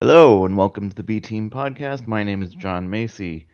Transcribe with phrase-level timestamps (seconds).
[0.00, 2.06] Hello and welcome to the B Team Podcast.
[2.06, 3.46] My name is John Macy.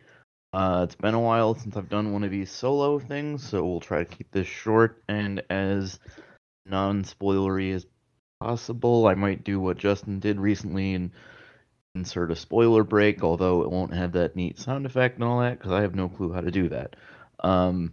[0.52, 3.80] Uh, it's been a while since I've done one of these solo things, so we'll
[3.80, 5.98] try to keep this short and as
[6.64, 7.86] non spoilery as
[8.40, 9.06] possible.
[9.08, 11.10] I might do what Justin did recently and
[11.94, 15.58] insert a spoiler break, although it won't have that neat sound effect and all that
[15.58, 16.94] because I have no clue how to do that.
[17.40, 17.92] Um,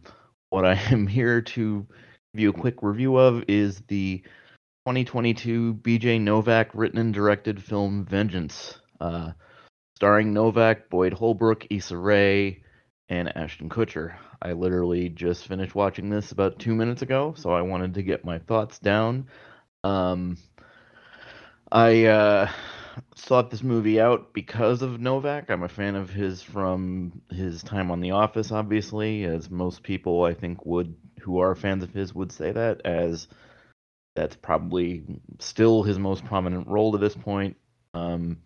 [0.49, 1.87] what I am here to
[2.33, 4.23] give you a quick review of is the
[4.85, 9.31] 2022 BJ Novak written and directed film Vengeance, uh,
[9.95, 12.61] starring Novak, Boyd Holbrook, Issa Rae,
[13.09, 14.13] and Ashton Kutcher.
[14.39, 18.23] I literally just finished watching this about two minutes ago, so I wanted to get
[18.25, 19.25] my thoughts down.
[19.83, 20.37] Um,
[21.71, 22.51] I uh,
[23.15, 25.49] sought this movie out because of Novak.
[25.49, 30.25] I'm a fan of his from his time on The Office, obviously, as most people
[30.25, 33.27] I think would who are fans of his would say that, as
[34.15, 35.03] that's probably
[35.39, 37.55] still his most prominent role to this point.
[37.93, 38.37] Um,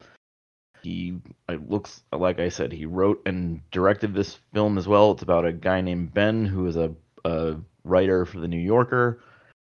[0.82, 1.18] he
[1.48, 5.12] it looks like I said he wrote and directed this film as well.
[5.12, 6.94] It's about a guy named Ben who is a,
[7.26, 9.22] a writer for the New Yorker,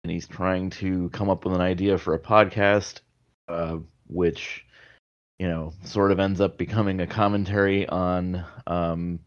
[0.03, 3.01] and he's trying to come up with an idea for a podcast,
[3.47, 4.65] uh, which
[5.39, 9.19] you know sort of ends up becoming a commentary on um,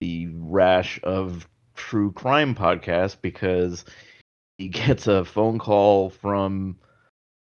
[0.00, 3.84] the rash of true crime podcasts because
[4.58, 6.76] he gets a phone call from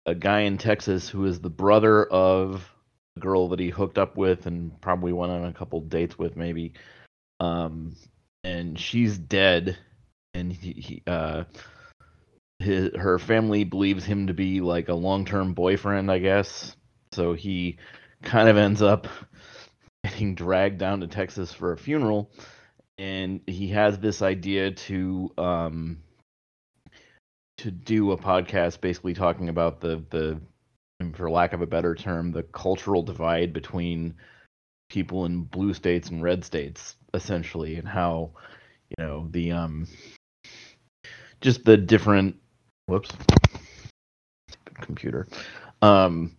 [0.05, 2.69] a guy in Texas who is the brother of
[3.17, 6.35] a girl that he hooked up with and probably went on a couple dates with
[6.35, 6.73] maybe.
[7.39, 7.95] Um
[8.43, 9.77] and she's dead.
[10.33, 11.43] And he, he uh
[12.59, 16.75] his, her family believes him to be like a long-term boyfriend i guess.
[17.11, 17.77] So he
[18.23, 19.07] kind of ends up
[20.03, 22.31] getting dragged down to texas for a funeral.
[22.97, 25.97] And he has this idea to um
[27.61, 30.41] to do a podcast basically talking about the the
[31.13, 34.15] for lack of a better term the cultural divide between
[34.89, 38.31] people in blue states and red states essentially and how
[38.89, 39.87] you know the um
[41.39, 42.35] just the different
[42.87, 43.11] whoops
[44.81, 45.27] computer
[45.83, 46.35] um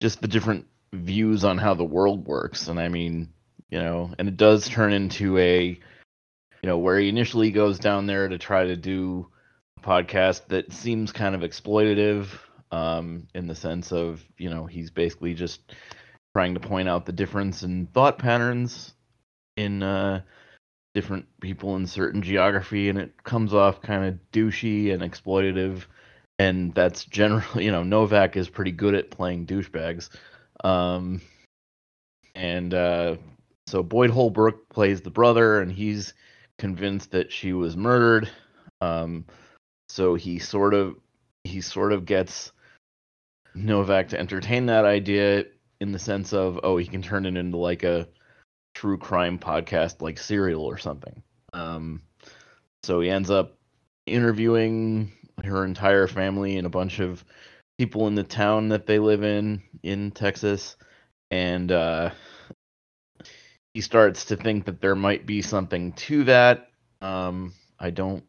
[0.00, 2.68] just the different views on how the world works.
[2.68, 3.32] And i mean
[3.70, 8.06] you know and it does turn into a you know where he initially goes down
[8.06, 9.26] there to try to do
[9.84, 12.28] podcast that seems kind of exploitative
[12.72, 15.60] um, in the sense of you know he's basically just
[16.34, 18.94] trying to point out the difference in thought patterns
[19.56, 20.20] in uh,
[20.94, 25.84] different people in certain geography, and it comes off kind of douchey and exploitative.
[26.38, 30.08] And that's generally, you know, Novak is pretty good at playing douchebags.
[30.62, 31.20] Um,
[32.34, 33.16] and uh,
[33.66, 36.14] so Boyd Holbrook plays the brother, and he's
[36.58, 38.30] convinced that she was murdered.
[38.80, 39.26] Um,
[39.88, 40.96] so he sort of
[41.44, 42.52] he sort of gets
[43.54, 45.44] Novak to entertain that idea
[45.80, 48.08] in the sense of oh he can turn it into like a
[48.74, 51.22] true crime podcast like Serial or something.
[51.52, 52.02] Um,
[52.82, 53.56] so he ends up
[54.06, 55.12] interviewing
[55.42, 57.24] her entire family and a bunch of
[57.78, 60.76] people in the town that they live in in Texas,
[61.30, 62.10] and uh,
[63.72, 66.70] he starts to think that there might be something to that.
[67.00, 68.24] Um, I don't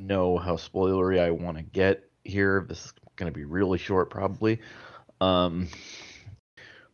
[0.00, 2.64] know how spoilery I want to get here.
[2.68, 4.60] This is going to be really short, probably.
[5.20, 5.68] Um,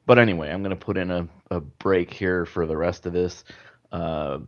[0.06, 3.12] but anyway, I'm going to put in a, a break here for the rest of
[3.12, 3.44] this.
[3.92, 4.38] Uh,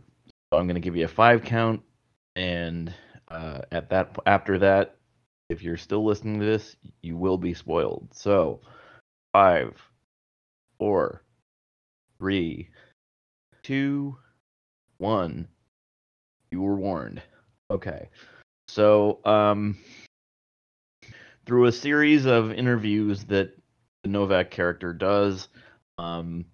[0.51, 1.81] I'm going to give you a five count,
[2.35, 2.93] and
[3.29, 4.95] uh, at that after that,
[5.49, 8.09] if you're still listening to this, you will be spoiled.
[8.13, 8.61] So,
[9.33, 9.75] five,
[10.77, 11.23] four,
[12.17, 12.69] three,
[13.63, 14.17] two,
[14.97, 15.47] one.
[16.51, 17.21] You were warned.
[17.69, 18.09] Okay.
[18.69, 19.79] So, um,
[21.47, 23.57] through a series of interviews that
[24.03, 25.47] the Novak character does,
[25.97, 26.45] um,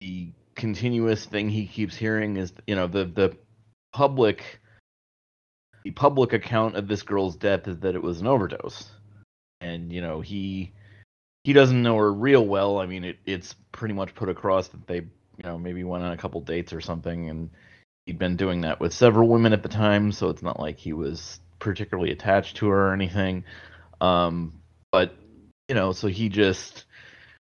[0.00, 3.36] the continuous thing he keeps hearing is, you know, the the
[3.92, 4.60] public
[5.84, 8.90] the public account of this girl's death is that it was an overdose,
[9.60, 10.72] and you know he
[11.44, 12.80] he doesn't know her real well.
[12.80, 16.10] I mean, it, it's pretty much put across that they, you know, maybe went on
[16.10, 17.50] a couple dates or something, and
[18.06, 20.92] he'd been doing that with several women at the time, so it's not like he
[20.92, 23.44] was particularly attached to her or anything.
[24.00, 24.60] Um,
[24.90, 25.14] but
[25.68, 26.84] you know, so he just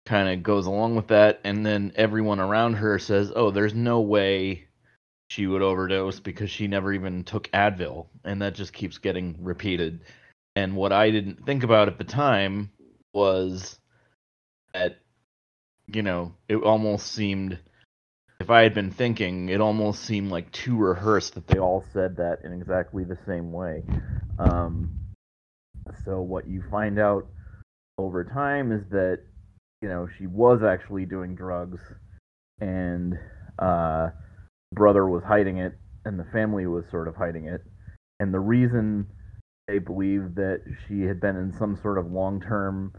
[0.05, 4.01] kind of goes along with that, and then everyone around her says, "Oh, there's no
[4.01, 4.65] way
[5.29, 10.01] she would overdose because she never even took Advil," and that just keeps getting repeated.
[10.55, 12.71] And what I didn't think about at the time
[13.13, 13.79] was
[14.73, 14.97] that
[15.87, 17.59] you know it almost seemed
[18.39, 22.17] if I had been thinking, it almost seemed like too rehearsed that they all said
[22.17, 23.83] that in exactly the same way.
[24.39, 24.91] Um,
[26.05, 27.27] so what you find out
[27.97, 29.19] over time is that
[29.81, 31.79] you know she was actually doing drugs,
[32.59, 33.17] and
[33.59, 34.09] uh,
[34.73, 37.61] brother was hiding it, and the family was sort of hiding it,
[38.19, 39.07] and the reason
[39.67, 42.93] they believe that she had been in some sort of long-term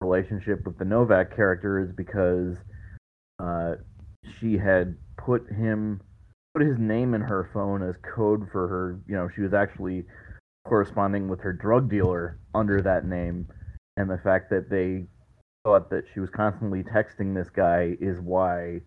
[0.00, 2.56] relationship with the Novak character is because
[3.38, 3.74] uh,
[4.40, 6.00] she had put him
[6.54, 9.00] put his name in her phone as code for her.
[9.06, 10.04] You know, she was actually
[10.66, 13.48] corresponding with her drug dealer under that name,
[13.96, 15.06] and the fact that they
[15.64, 18.80] thought that she was constantly texting this guy is why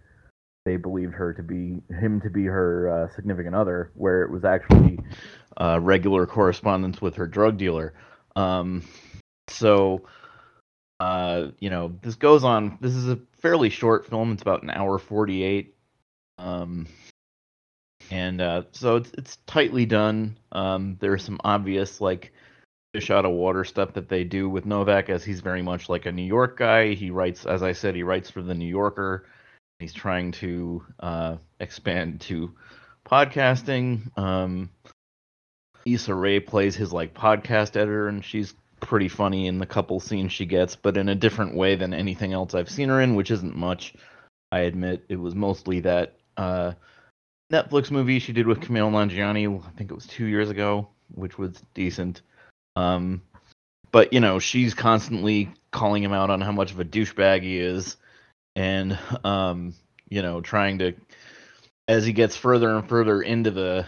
[0.66, 4.46] they believed her to be him to be her uh, significant other, where it was
[4.46, 5.00] actually
[5.58, 7.94] uh, regular correspondence with her drug dealer.
[8.36, 8.84] Um,
[9.48, 10.04] so,
[11.00, 12.78] uh, you know, this goes on.
[12.82, 14.32] This is a fairly short film.
[14.34, 15.76] It's about an hour forty-eight.
[16.38, 16.88] Um,
[18.12, 20.38] and uh, so it's it's tightly done.
[20.52, 22.34] Um, there's some obvious like
[22.94, 26.06] fish out of water stuff that they do with Novak, as he's very much like
[26.06, 26.94] a New York guy.
[26.94, 29.28] He writes, as I said, he writes for the New Yorker.
[29.80, 32.54] He's trying to uh, expand to
[33.06, 34.18] podcasting.
[34.18, 34.72] Um,
[35.86, 40.32] Issa Rae plays his like podcast editor, and she's pretty funny in the couple scenes
[40.32, 43.32] she gets, but in a different way than anything else I've seen her in, which
[43.32, 43.94] isn't much.
[44.52, 46.74] I admit it was mostly that uh,
[47.52, 49.64] Netflix movie she did with Kumail Nanjiani.
[49.66, 52.22] I think it was two years ago, which was decent.
[52.76, 53.22] Um,
[53.92, 57.60] but you know, she's constantly calling him out on how much of a douchebag he
[57.60, 57.98] is,
[58.56, 59.74] and um,
[60.10, 60.94] you know, trying to
[61.88, 63.86] as he gets further and further into the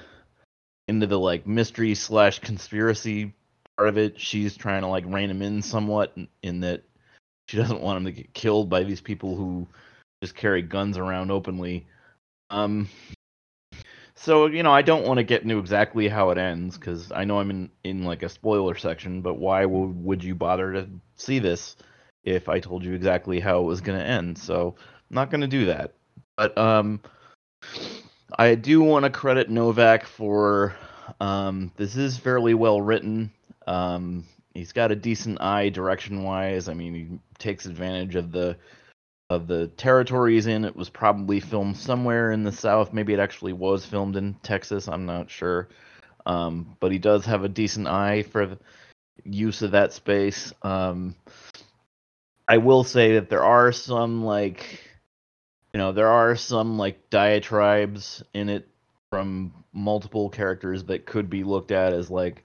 [0.88, 3.34] into the like mystery slash conspiracy
[3.82, 6.84] part of it, she's trying to like rein him in somewhat in, in that
[7.48, 9.68] she doesn't want him to get killed by these people who
[10.22, 11.88] just carry guns around openly.
[12.52, 12.90] Um,
[14.14, 17.24] so you know, I don't want to get into exactly how it ends because I
[17.24, 19.24] know I'm in in like a spoiler section.
[19.24, 21.76] But why would would you bother to see this
[22.24, 24.38] if I told you exactly how it was going to end?
[24.38, 25.96] So I'm not going to do that.
[26.38, 27.02] But um,
[28.38, 30.76] I do want to credit Novak for
[31.20, 33.32] um, this is fairly well written.
[33.68, 36.68] Um, he's got a decent eye direction wise.
[36.68, 38.58] I mean, he takes advantage of the
[39.30, 40.66] of the territories in.
[40.66, 42.92] It was probably filmed somewhere in the South.
[42.92, 44.90] Maybe it actually was filmed in Texas.
[44.90, 45.70] I'm not sure.
[46.26, 48.58] Um, but he does have a decent eye for
[49.24, 50.54] use of that space.
[50.62, 51.16] Um,
[52.48, 54.82] I will say that there are some like,
[55.74, 58.68] you know, there are some like diatribes in it
[59.10, 62.44] from multiple characters that could be looked at as like,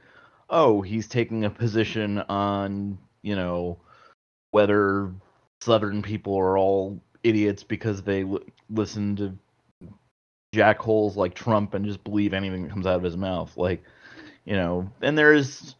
[0.51, 3.79] oh, he's taking a position on, you know,
[4.51, 5.13] whether
[5.61, 8.41] Southern people are all idiots because they l-
[8.71, 9.37] listen to
[10.55, 13.57] jackholes like Trump and just believe anything that comes out of his mouth.
[13.57, 13.83] Like,
[14.45, 15.75] you know, and there's,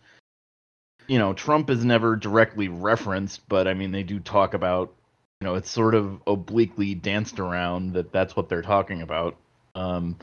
[1.07, 4.93] you know, Trump is never directly referenced, but I mean, they do talk about,
[5.41, 9.37] you know, it's sort of obliquely danced around that that's what they're talking about.
[9.75, 10.17] Um,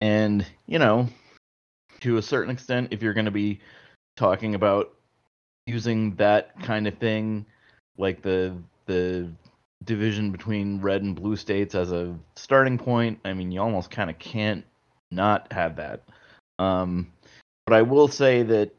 [0.00, 1.08] and, you know,
[2.00, 3.60] to a certain extent, if you're going to be
[4.16, 4.94] talking about
[5.66, 7.46] using that kind of thing,
[7.98, 8.56] like the
[8.86, 9.28] the
[9.84, 14.10] division between red and blue states as a starting point, I mean, you almost kind
[14.10, 14.64] of can't
[15.10, 16.02] not have that.
[16.58, 17.12] Um,
[17.66, 18.74] but I will say that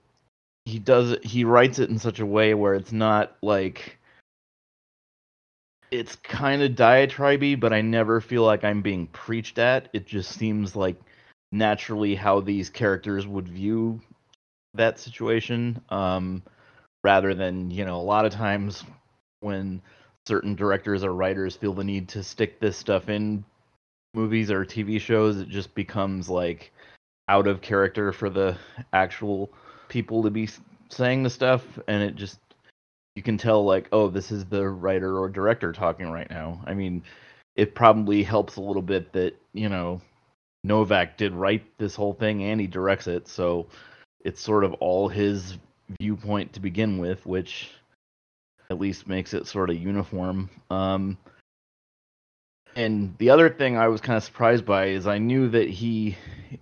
[0.66, 3.98] he does he writes it in such a way where it's not like
[5.90, 9.90] it's kind of diatribe, but I never feel like I'm being preached at.
[9.94, 10.96] It just seems like
[11.52, 14.00] naturally how these characters would view
[14.74, 16.44] that situation, um,
[17.04, 18.84] rather than you know a lot of times
[19.42, 19.82] when
[20.28, 23.44] certain directors or writers feel the need to stick this stuff in
[24.14, 26.72] movies or TV shows, it just becomes like
[27.28, 28.58] out of character for the
[28.94, 29.52] actual
[29.90, 30.48] people to be
[30.90, 32.40] saying the stuff, and it just
[33.16, 36.62] you can tell like, oh, this is the writer or director talking right now.
[36.66, 37.04] I mean,
[37.56, 40.02] it probably helps a little bit that you know
[40.64, 43.68] Novak did write this whole thing and he directs it, so
[44.24, 45.58] it's sort of all his
[46.00, 47.72] viewpoint to begin with, which
[48.70, 50.50] at least makes it sort of uniform.
[50.70, 51.18] Um,
[52.76, 56.16] and the other thing I was kind of surprised by is I knew that he,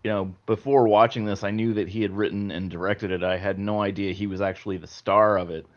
[0.03, 3.23] you know, before watching this, I knew that he had written and directed it.
[3.23, 5.67] I had no idea he was actually the star of it.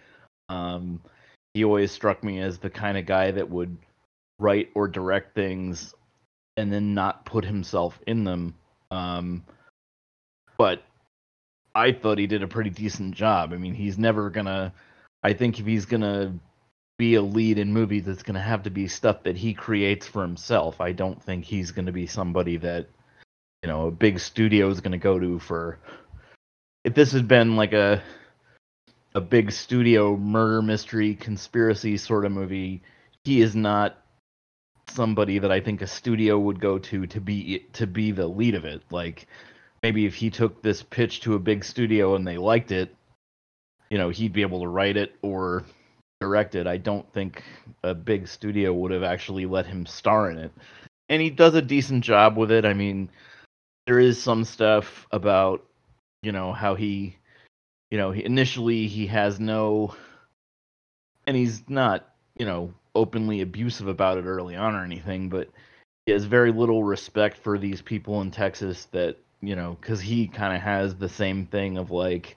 [0.48, 1.02] Um,
[1.52, 3.76] he always struck me as the kind of guy that would
[4.38, 5.94] write or direct things
[6.56, 8.54] and then not put himself in them.
[8.90, 9.44] Um,
[10.58, 10.82] but
[11.74, 13.52] I thought he did a pretty decent job.
[13.52, 14.72] I mean, he's never gonna
[15.22, 16.34] I think if he's gonna
[16.98, 20.22] be a lead in movies, it's gonna have to be stuff that he creates for
[20.22, 20.80] himself.
[20.80, 22.86] I don't think he's gonna be somebody that
[23.62, 25.78] you know a big studio is gonna go to for.
[26.84, 28.02] If this had been like a
[29.14, 32.82] a big studio murder mystery conspiracy sort of movie,
[33.24, 34.01] he is not
[34.94, 38.54] somebody that I think a studio would go to to be to be the lead
[38.54, 38.82] of it.
[38.90, 39.26] Like
[39.82, 42.94] maybe if he took this pitch to a big studio and they liked it,
[43.90, 45.64] you know, he'd be able to write it or
[46.20, 46.66] direct it.
[46.66, 47.42] I don't think
[47.82, 50.52] a big studio would have actually let him star in it.
[51.08, 52.64] And he does a decent job with it.
[52.64, 53.10] I mean,
[53.86, 55.64] there is some stuff about,
[56.22, 57.16] you know, how he
[57.92, 59.94] you know, initially he has no
[61.26, 62.08] and he's not,
[62.38, 65.48] you know, openly abusive about it early on or anything, but
[66.06, 70.26] he has very little respect for these people in Texas that, you know, because he
[70.26, 72.36] kind of has the same thing of like,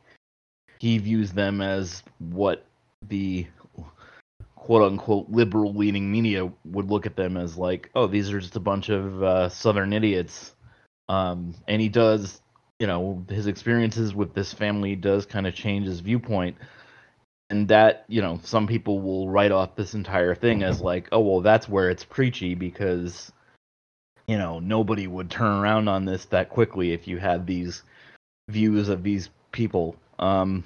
[0.80, 2.66] he views them as what
[3.08, 3.48] the
[4.56, 8.56] quote unquote liberal leaning media would look at them as like, oh, these are just
[8.56, 10.56] a bunch of uh, southern idiots.
[11.08, 12.42] Um, and he does,
[12.80, 16.56] you know, his experiences with this family does kind of change his viewpoint
[17.50, 21.20] and that you know some people will write off this entire thing as like oh
[21.20, 23.32] well that's where it's preachy because
[24.28, 27.84] you know nobody would turn around on this that quickly if you had these
[28.50, 29.96] views of these people.
[30.20, 30.64] Um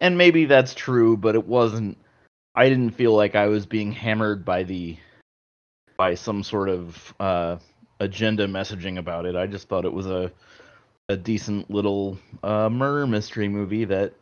[0.00, 1.96] and maybe that's true but it wasn't
[2.54, 4.96] i didn't feel like i was being hammered by the
[5.96, 7.56] by some sort of uh
[8.00, 9.36] agenda messaging about it.
[9.36, 10.32] I just thought it was a
[11.08, 14.14] a decent little uh murder mystery movie that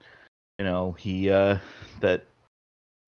[0.59, 1.59] you know he uh
[2.01, 2.25] that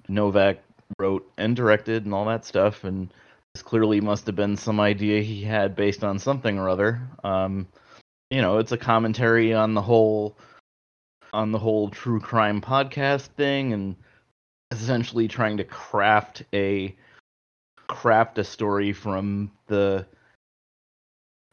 [0.09, 0.59] Novak
[0.99, 3.13] wrote and directed and all that stuff and
[3.55, 7.01] this clearly must have been some idea he had based on something or other.
[7.25, 7.67] Um
[8.31, 10.37] you know it's a commentary on the whole
[11.33, 13.97] on the whole true crime podcast thing and
[14.71, 16.95] essentially trying to craft a
[17.89, 20.07] craft a story from the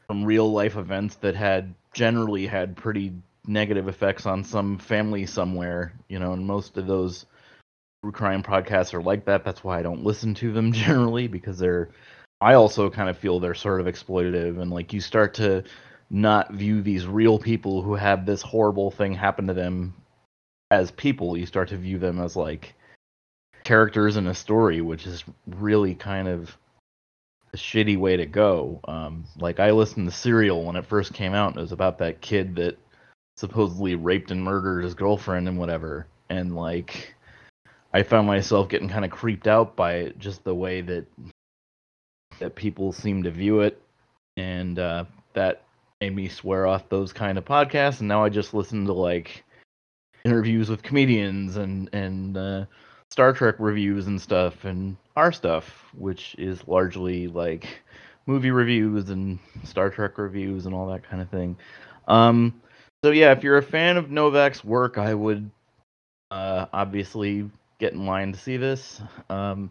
[0.06, 3.12] from real life events that had generally had pretty
[3.48, 7.26] negative effects on some family somewhere, you know, and most of those
[8.12, 9.44] crime podcasts are like that.
[9.44, 11.90] That's why I don't listen to them generally because they're
[12.40, 15.64] I also kind of feel they're sort of exploitative and like you start to
[16.10, 19.94] not view these real people who have this horrible thing happen to them
[20.70, 21.36] as people.
[21.36, 22.74] You start to view them as like
[23.64, 26.56] characters in a story, which is really kind of
[27.52, 28.80] a shitty way to go.
[28.86, 31.98] Um, like I listened to Serial when it first came out, and it was about
[31.98, 32.78] that kid that
[33.38, 36.08] supposedly raped and murdered his girlfriend and whatever.
[36.28, 37.14] And like
[37.94, 41.06] I found myself getting kind of creeped out by it, just the way that
[42.40, 43.80] that people seem to view it,
[44.36, 45.04] and uh,
[45.34, 45.62] that
[46.00, 48.00] made me swear off those kind of podcasts.
[48.00, 49.44] And now I just listen to like
[50.24, 52.64] interviews with comedians and and uh,
[53.08, 57.82] Star Trek reviews and stuff, and our stuff, which is largely like
[58.26, 61.56] movie reviews and Star Trek reviews and all that kind of thing.
[62.08, 62.60] Um,
[63.04, 65.50] so yeah, if you're a fan of Novak's work, I would
[66.30, 69.00] uh, obviously get in line to see this.
[69.30, 69.70] Um,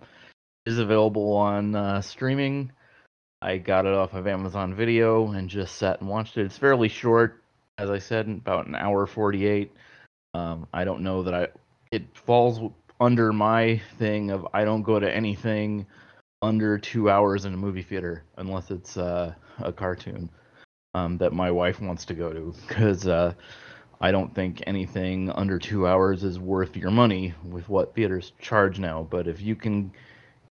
[0.65, 2.71] is available on uh, streaming.
[3.41, 6.45] I got it off of Amazon Video and just sat and watched it.
[6.45, 7.41] It's fairly short,
[7.77, 9.71] as I said, about an hour forty-eight.
[10.33, 11.47] Um, I don't know that I.
[11.91, 15.85] It falls under my thing of I don't go to anything
[16.41, 20.29] under two hours in a movie theater unless it's uh, a cartoon
[20.97, 23.33] um, that my wife wants to go to because uh,
[24.01, 28.79] I don't think anything under two hours is worth your money with what theaters charge
[28.79, 29.07] now.
[29.09, 29.91] But if you can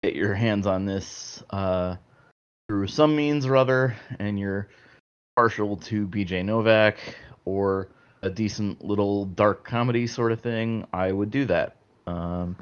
[0.02, 1.96] get your hands on this uh,
[2.68, 4.68] through some means or other, and you're
[5.36, 6.98] partial to BJ Novak
[7.44, 7.88] or
[8.22, 11.76] a decent little dark comedy sort of thing, I would do that.
[12.06, 12.56] Um,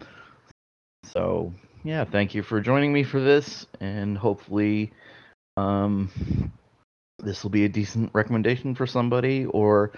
[1.04, 1.52] so
[1.84, 4.92] yeah, thank you for joining me for this, and hopefully,
[5.56, 6.10] um,
[7.22, 9.92] this will be a decent recommendation for somebody or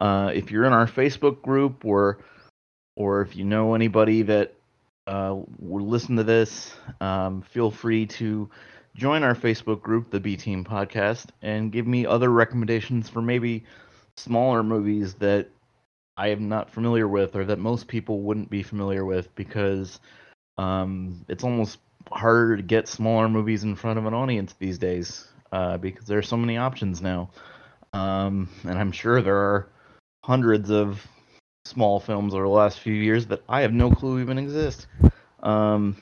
[0.00, 2.18] uh, if you're in our facebook group or
[2.96, 4.54] or if you know anybody that
[5.06, 8.48] uh, will listen to this um, feel free to
[8.96, 13.64] join our facebook group the b team podcast and give me other recommendations for maybe
[14.16, 15.48] smaller movies that
[16.16, 20.00] i am not familiar with or that most people wouldn't be familiar with because
[20.56, 21.78] um, it's almost
[22.12, 26.18] harder to get smaller movies in front of an audience these days uh, because there
[26.18, 27.30] are so many options now.
[27.92, 29.68] Um, and I'm sure there are
[30.24, 31.06] hundreds of
[31.64, 34.88] small films over the last few years that I have no clue even exist.
[35.44, 35.96] Um,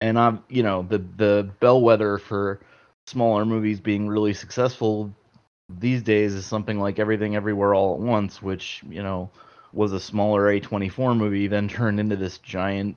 [0.00, 2.60] and I'm, you know, the the bellwether for
[3.06, 5.12] smaller movies being really successful
[5.68, 9.30] these days is something like Everything Everywhere All at Once, which you know
[9.74, 12.96] was a smaller A24 movie, then turned into this giant,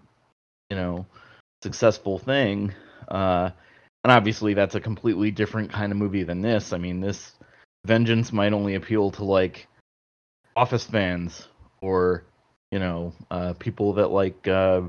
[0.70, 1.06] you know,
[1.62, 2.74] successful thing.
[3.10, 3.50] Uh,
[4.06, 6.74] and obviously that's a completely different kind of movie than this.
[6.74, 7.32] I mean, this
[7.88, 9.68] Vengeance might only appeal to like
[10.56, 11.48] Office fans
[11.82, 12.24] or
[12.70, 14.82] you know, uh, people that like uh,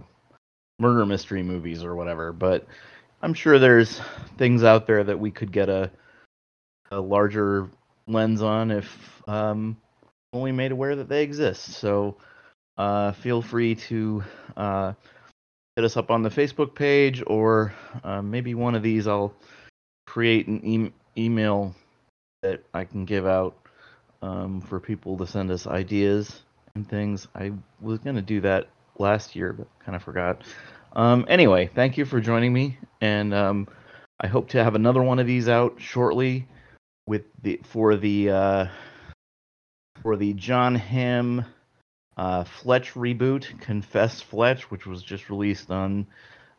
[0.79, 2.31] murder mystery movies or whatever.
[2.31, 2.67] But
[3.23, 4.03] I'm sure there's
[4.37, 5.91] things out there that we could get a
[6.91, 7.71] a larger
[8.07, 9.79] lens on if um,
[10.35, 11.73] only made aware that they exist.
[11.73, 12.19] So
[12.77, 14.25] uh, feel free to
[14.59, 14.93] uh,
[15.77, 19.35] hit us up on the Facebook page, or uh, maybe one of these I'll
[20.07, 21.75] create an e- email
[22.43, 23.55] that I can give out
[24.23, 26.43] um, for people to send us ideas
[26.75, 27.29] and things.
[27.35, 28.69] I was gonna do that
[28.99, 30.43] last year, but kind of forgot.
[30.95, 33.69] Um, anyway, thank you for joining me, and um,
[34.21, 36.49] I hope to have another one of these out shortly
[37.07, 38.67] with the for the uh,
[40.03, 41.45] for the Jon Hamm
[42.17, 46.07] uh, Fletch reboot, Confess Fletch, which was just released on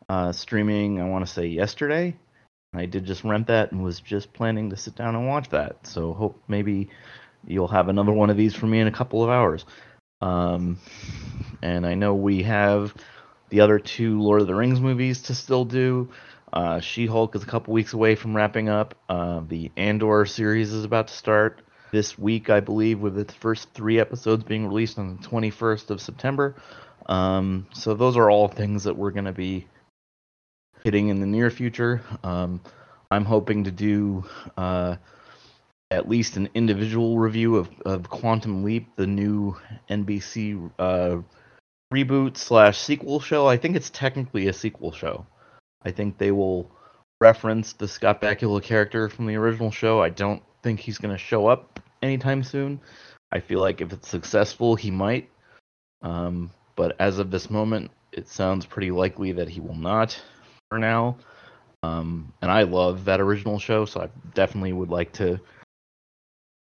[0.08, 1.00] uh, streaming.
[1.00, 2.16] I want to say yesterday.
[2.74, 5.86] I did just rent that and was just planning to sit down and watch that.
[5.86, 6.90] So hope maybe
[7.46, 9.64] you'll have another one of these for me in a couple of hours.
[10.20, 10.78] Um,
[11.62, 12.94] and I know we have
[13.48, 16.10] the other two Lord of the Rings movies to still do.
[16.52, 18.94] Uh, she Hulk is a couple weeks away from wrapping up.
[19.08, 23.72] Uh, the Andor series is about to start this week, I believe, with its first
[23.74, 26.54] three episodes being released on the 21st of September.
[27.06, 29.66] Um, so those are all things that we're going to be
[30.84, 32.02] hitting in the near future.
[32.22, 32.60] Um,
[33.10, 34.24] I'm hoping to do
[34.56, 34.96] uh,
[35.90, 39.56] at least an individual review of, of Quantum Leap, the new
[39.88, 41.18] NBC uh,
[41.92, 43.46] reboot slash sequel show.
[43.46, 45.26] I think it's technically a sequel show.
[45.82, 46.70] I think they will
[47.20, 50.02] reference the Scott Bakula character from the original show.
[50.02, 52.80] I don't think he's going to show up anytime soon.
[53.32, 55.28] I feel like if it's successful, he might.
[56.02, 60.20] Um, but as of this moment, it sounds pretty likely that he will not
[60.70, 61.16] for now.
[61.82, 65.40] Um, and I love that original show, so I definitely would like to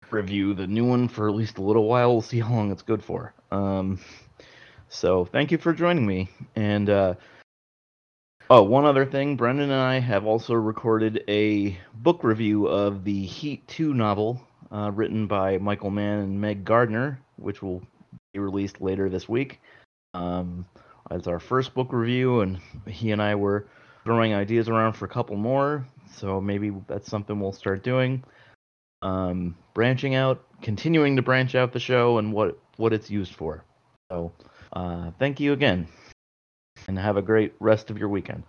[0.10, 2.14] review the new one for at least a little while.
[2.14, 3.34] We'll see how long it's good for.
[3.52, 4.00] Um,
[4.90, 6.30] so thank you for joining me.
[6.56, 7.16] And uh,
[8.50, 13.26] oh, one other thing, Brendan and I have also recorded a book review of the
[13.26, 14.42] Heat 2 novel
[14.72, 17.82] uh, written by Michael Mann and Meg Gardiner, which will
[18.34, 19.62] be released later this week.
[20.14, 20.66] Um,
[21.12, 23.68] it's our first book review, and he and I were
[24.04, 28.24] throwing ideas around for a couple more, so maybe that's something we'll start doing.
[29.02, 33.64] Um, branching out, continuing to branch out the show and what what it's used for.
[34.12, 34.32] So,
[34.74, 35.88] uh, thank you again,
[36.88, 38.44] and have a great rest of your weekend.